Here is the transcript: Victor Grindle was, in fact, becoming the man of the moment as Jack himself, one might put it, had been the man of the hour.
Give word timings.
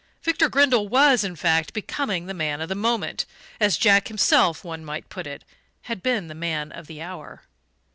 Victor 0.23 0.49
Grindle 0.49 0.87
was, 0.87 1.23
in 1.23 1.35
fact, 1.35 1.73
becoming 1.73 2.25
the 2.25 2.33
man 2.33 2.59
of 2.59 2.69
the 2.69 2.73
moment 2.73 3.27
as 3.59 3.77
Jack 3.77 4.07
himself, 4.07 4.63
one 4.63 4.83
might 4.83 5.09
put 5.09 5.27
it, 5.27 5.43
had 5.83 6.01
been 6.01 6.25
the 6.25 6.33
man 6.33 6.71
of 6.71 6.87
the 6.87 7.03
hour. 7.03 7.43